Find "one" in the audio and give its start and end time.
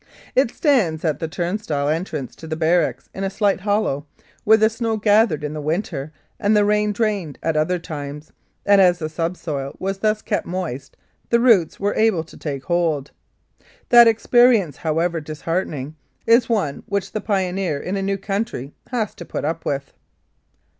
16.49-16.81